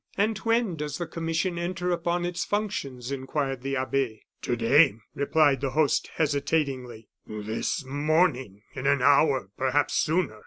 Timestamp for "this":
7.27-7.85